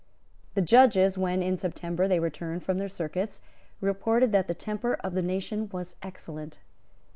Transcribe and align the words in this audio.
The 0.55 0.63
judges 0.63 1.15
when, 1.15 1.43
in 1.43 1.57
September, 1.57 2.07
they 2.07 2.19
returned 2.19 2.63
from 2.63 2.79
their 2.79 2.89
circuits, 2.89 3.39
reported 3.81 4.31
that 4.31 4.47
the 4.47 4.55
temper 4.55 4.95
of 4.95 5.13
the 5.13 5.21
nation 5.21 5.69
was 5.71 5.95
excellent. 6.01 6.57